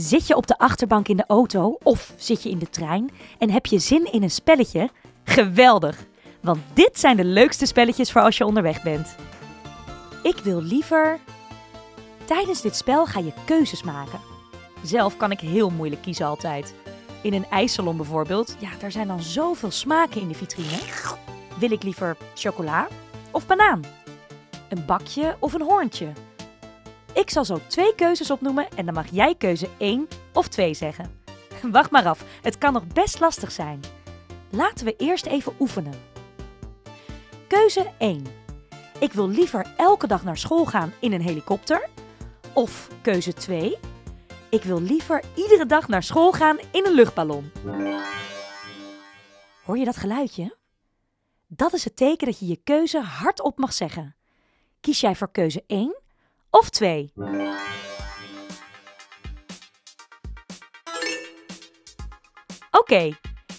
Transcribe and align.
Zit 0.00 0.26
je 0.26 0.36
op 0.36 0.46
de 0.46 0.58
achterbank 0.58 1.08
in 1.08 1.16
de 1.16 1.24
auto 1.26 1.78
of 1.82 2.12
zit 2.16 2.42
je 2.42 2.50
in 2.50 2.58
de 2.58 2.70
trein 2.70 3.10
en 3.38 3.50
heb 3.50 3.66
je 3.66 3.78
zin 3.78 4.12
in 4.12 4.22
een 4.22 4.30
spelletje? 4.30 4.90
Geweldig! 5.24 6.06
Want 6.40 6.58
dit 6.72 6.98
zijn 6.98 7.16
de 7.16 7.24
leukste 7.24 7.66
spelletjes 7.66 8.12
voor 8.12 8.20
als 8.20 8.36
je 8.36 8.44
onderweg 8.44 8.82
bent. 8.82 9.16
Ik 10.22 10.36
wil 10.36 10.62
liever. 10.62 11.18
Tijdens 12.24 12.60
dit 12.60 12.76
spel 12.76 13.06
ga 13.06 13.20
je 13.20 13.32
keuzes 13.44 13.82
maken. 13.82 14.20
Zelf 14.82 15.16
kan 15.16 15.30
ik 15.30 15.40
heel 15.40 15.70
moeilijk 15.70 16.02
kiezen 16.02 16.26
altijd. 16.26 16.74
In 17.22 17.34
een 17.34 17.46
ijssalon 17.50 17.96
bijvoorbeeld, 17.96 18.56
ja, 18.58 18.70
daar 18.78 18.92
zijn 18.92 19.06
dan 19.06 19.22
zoveel 19.22 19.70
smaken 19.70 20.20
in 20.20 20.28
de 20.28 20.34
vitrine. 20.34 20.78
Wil 21.58 21.70
ik 21.70 21.82
liever 21.82 22.16
chocola 22.34 22.88
of 23.30 23.46
banaan? 23.46 23.84
Een 24.68 24.84
bakje 24.86 25.36
of 25.38 25.52
een 25.52 25.62
hoorntje? 25.62 26.12
Ik 27.18 27.30
zal 27.30 27.44
zo 27.44 27.58
twee 27.66 27.94
keuzes 27.94 28.30
opnoemen 28.30 28.68
en 28.76 28.84
dan 28.84 28.94
mag 28.94 29.06
jij 29.10 29.34
keuze 29.34 29.68
1 29.78 30.08
of 30.32 30.48
2 30.48 30.74
zeggen. 30.74 31.20
Wacht 31.72 31.90
maar 31.90 32.06
af, 32.06 32.24
het 32.42 32.58
kan 32.58 32.72
nog 32.72 32.86
best 32.86 33.20
lastig 33.20 33.52
zijn. 33.52 33.80
Laten 34.50 34.84
we 34.84 34.96
eerst 34.96 35.26
even 35.26 35.54
oefenen. 35.60 35.92
Keuze 37.46 37.90
1. 37.98 38.26
Ik 39.00 39.12
wil 39.12 39.28
liever 39.28 39.74
elke 39.76 40.06
dag 40.06 40.24
naar 40.24 40.36
school 40.36 40.64
gaan 40.64 40.92
in 41.00 41.12
een 41.12 41.20
helikopter. 41.20 41.88
Of 42.52 42.88
keuze 43.02 43.32
2. 43.32 43.76
Ik 44.48 44.62
wil 44.62 44.80
liever 44.80 45.22
iedere 45.34 45.66
dag 45.66 45.88
naar 45.88 46.02
school 46.02 46.32
gaan 46.32 46.58
in 46.70 46.86
een 46.86 46.94
luchtballon. 46.94 47.50
Hoor 49.64 49.78
je 49.78 49.84
dat 49.84 49.96
geluidje? 49.96 50.56
Dat 51.46 51.72
is 51.72 51.84
het 51.84 51.96
teken 51.96 52.26
dat 52.26 52.38
je 52.38 52.46
je 52.46 52.60
keuze 52.64 53.00
hardop 53.00 53.58
mag 53.58 53.72
zeggen. 53.72 54.16
Kies 54.80 55.00
jij 55.00 55.14
voor 55.14 55.30
keuze 55.30 55.64
1 55.66 56.06
of 56.50 56.70
2? 56.70 57.12
Oké, 62.70 63.18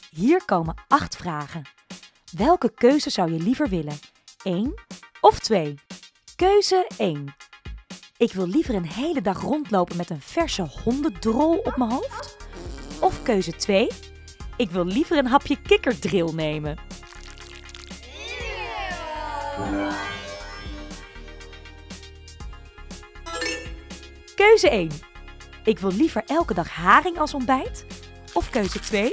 hier 0.10 0.46
komen 0.46 0.76
acht 0.88 1.16
vragen. 1.16 1.62
Welke 2.38 2.74
keuze 2.74 3.10
zou 3.10 3.32
je 3.34 3.40
liever 3.40 3.70
willen? 3.70 4.00
1 4.44 4.74
of 5.22 5.40
2? 5.40 5.76
Keuze 6.36 6.88
1. 6.98 7.36
Ik 8.18 8.34
wil 8.34 8.48
liever 8.48 8.76
een 8.76 8.88
hele 8.88 9.22
dag 9.22 9.42
rondlopen 9.42 9.98
met 9.98 10.10
een 10.10 10.22
verse 10.22 10.68
hondendrol 10.84 11.58
op 11.58 11.78
mijn 11.78 11.92
hoofd. 11.92 12.38
Of 13.00 13.24
keuze 13.24 13.56
2. 13.56 13.88
Ik 14.58 14.72
wil 14.72 14.86
liever 14.86 15.18
een 15.18 15.28
hapje 15.28 15.62
kikkerdril 15.62 16.34
nemen. 16.34 16.78
Keuze 24.40 24.70
1. 24.70 24.90
Ik 25.64 25.80
wil 25.80 25.92
liever 25.92 26.24
elke 26.26 26.54
dag 26.54 26.70
haring 26.70 27.18
als 27.18 27.34
ontbijt. 27.34 27.86
Of 28.34 28.50
keuze 28.50 28.80
2. 28.80 29.12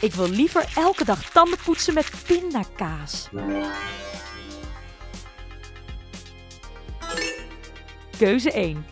Ik 0.00 0.14
wil 0.14 0.28
liever 0.28 0.72
elke 0.76 1.04
dag 1.04 1.30
tanden 1.30 1.58
poetsen 1.64 1.94
met 1.94 2.10
pindakaas. 2.26 3.28
Keuze 8.18 8.52
1. 8.52 8.86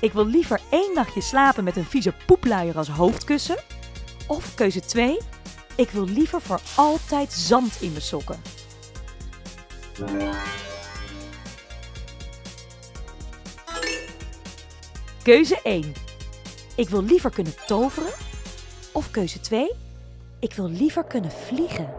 Ik 0.00 0.12
wil 0.12 0.26
liever 0.26 0.60
één 0.70 0.94
nachtje 0.94 1.20
slapen 1.20 1.64
met 1.64 1.76
een 1.76 1.84
vieze 1.84 2.14
poepluier 2.26 2.76
als 2.76 2.88
hoofdkussen. 2.88 3.56
Of 4.26 4.54
keuze 4.54 4.80
2. 4.80 5.18
Ik 5.76 5.90
wil 5.90 6.04
liever 6.04 6.40
voor 6.40 6.60
altijd 6.76 7.32
zand 7.32 7.76
in 7.80 7.90
mijn 7.90 8.02
sokken. 8.02 8.42
Keuze 15.24 15.60
1. 15.62 15.92
Ik 16.76 16.88
wil 16.88 17.02
liever 17.02 17.30
kunnen 17.30 17.52
toveren. 17.66 18.12
Of 18.92 19.10
keuze 19.10 19.40
2. 19.40 19.72
Ik 20.40 20.52
wil 20.52 20.68
liever 20.68 21.04
kunnen 21.04 21.30
vliegen. 21.30 21.94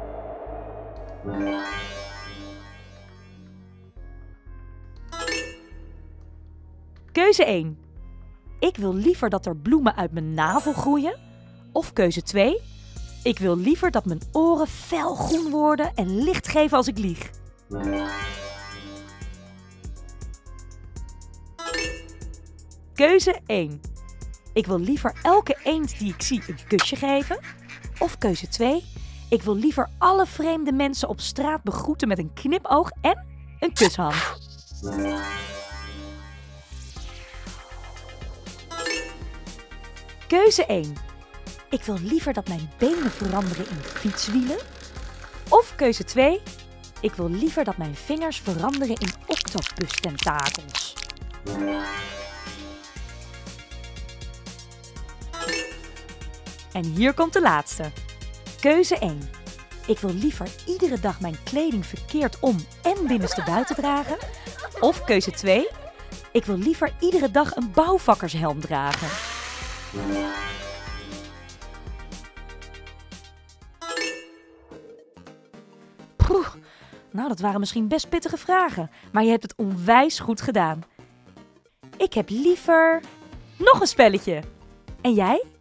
Keuze 7.11 7.45
1. 7.45 7.77
Ik 8.59 8.77
wil 8.77 8.93
liever 8.93 9.29
dat 9.29 9.45
er 9.45 9.55
bloemen 9.55 9.95
uit 9.95 10.11
mijn 10.11 10.33
navel 10.33 10.73
groeien. 10.73 11.15
Of 11.71 11.93
keuze 11.93 12.21
2. 12.21 12.61
Ik 13.23 13.39
wil 13.39 13.57
liever 13.57 13.91
dat 13.91 14.05
mijn 14.05 14.21
oren 14.31 14.67
felgroen 14.67 15.49
worden 15.51 15.91
en 15.95 16.23
licht 16.23 16.47
geven 16.47 16.77
als 16.77 16.87
ik 16.87 16.97
lieg. 16.97 17.29
Keuze 22.95 23.39
1. 23.45 23.81
Ik 24.53 24.65
wil 24.65 24.79
liever 24.79 25.13
elke 25.21 25.57
eend 25.63 25.99
die 25.99 26.13
ik 26.13 26.21
zie 26.21 26.43
een 26.47 26.59
kusje 26.67 26.95
geven. 26.95 27.39
Of 27.99 28.17
keuze 28.17 28.47
2. 28.47 28.83
Ik 29.29 29.41
wil 29.41 29.55
liever 29.55 29.89
alle 29.97 30.25
vreemde 30.25 30.71
mensen 30.71 31.09
op 31.09 31.19
straat 31.19 31.63
begroeten 31.63 32.07
met 32.07 32.17
een 32.17 32.33
knipoog 32.33 32.91
en 33.01 33.25
een 33.59 33.73
kushand. 33.73 34.15
Keuze 40.27 40.65
1. 40.65 40.93
Ik 41.69 41.83
wil 41.83 41.97
liever 42.01 42.33
dat 42.33 42.47
mijn 42.47 42.71
benen 42.77 43.11
veranderen 43.11 43.69
in 43.69 43.83
fietswielen. 43.83 44.57
Of 45.49 45.75
keuze 45.75 46.03
2. 46.03 46.41
Ik 47.01 47.13
wil 47.13 47.29
liever 47.29 47.63
dat 47.63 47.77
mijn 47.77 47.95
vingers 47.95 48.39
veranderen 48.39 48.95
in 48.95 49.09
octopus-tentakels. 49.25 50.93
En 56.75 56.83
hier 56.83 57.13
komt 57.13 57.33
de 57.33 57.41
laatste. 57.41 57.91
Keuze 58.59 58.97
1. 58.97 59.19
Ik 59.87 59.99
wil 59.99 60.13
liever 60.13 60.49
iedere 60.67 60.99
dag 60.99 61.19
mijn 61.19 61.35
kleding 61.43 61.85
verkeerd 61.85 62.39
om 62.39 62.55
en 62.83 63.07
binnenstebuiten 63.07 63.75
dragen. 63.75 64.17
Of 64.79 65.03
keuze 65.03 65.31
2. 65.31 65.67
Ik 66.31 66.45
wil 66.45 66.57
liever 66.57 66.93
iedere 66.99 67.31
dag 67.31 67.55
een 67.55 67.71
bouwvakkershelm 67.71 68.59
dragen. 68.59 69.07
Poeh, 76.15 76.47
nou 77.11 77.27
dat 77.27 77.39
waren 77.39 77.59
misschien 77.59 77.87
best 77.87 78.09
pittige 78.09 78.37
vragen, 78.37 78.89
maar 79.11 79.23
je 79.23 79.29
hebt 79.29 79.43
het 79.43 79.55
onwijs 79.55 80.19
goed 80.19 80.41
gedaan. 80.41 80.83
Ik 81.97 82.13
heb 82.13 82.29
liever 82.29 83.01
nog 83.57 83.81
een 83.81 83.87
spelletje. 83.87 84.43
En 85.01 85.13
jij? 85.13 85.54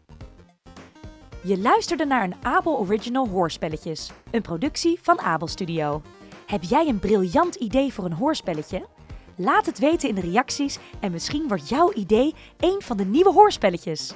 Je 1.46 1.58
luisterde 1.58 2.04
naar 2.04 2.22
een 2.24 2.34
Abel 2.42 2.78
Original 2.78 3.28
Hoorspelletjes, 3.28 4.10
een 4.30 4.42
productie 4.42 4.98
van 5.02 5.20
Abel 5.20 5.46
Studio. 5.46 6.02
Heb 6.46 6.62
jij 6.62 6.88
een 6.88 6.98
briljant 6.98 7.54
idee 7.54 7.92
voor 7.92 8.04
een 8.04 8.12
hoorspelletje? 8.12 8.86
Laat 9.36 9.66
het 9.66 9.78
weten 9.78 10.08
in 10.08 10.14
de 10.14 10.20
reacties 10.20 10.78
en 11.00 11.12
misschien 11.12 11.48
wordt 11.48 11.68
jouw 11.68 11.92
idee 11.92 12.34
een 12.58 12.82
van 12.82 12.96
de 12.96 13.04
nieuwe 13.04 13.32
hoorspelletjes. 13.32 14.14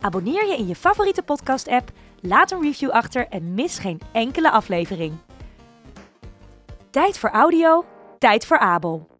Abonneer 0.00 0.46
je 0.46 0.56
in 0.56 0.66
je 0.66 0.74
favoriete 0.74 1.22
podcast-app, 1.22 1.90
laat 2.20 2.50
een 2.50 2.62
review 2.62 2.90
achter 2.90 3.28
en 3.28 3.54
mis 3.54 3.78
geen 3.78 4.00
enkele 4.12 4.50
aflevering. 4.50 5.12
Tijd 6.90 7.18
voor 7.18 7.30
audio, 7.30 7.84
tijd 8.18 8.46
voor 8.46 8.58
Abel. 8.58 9.13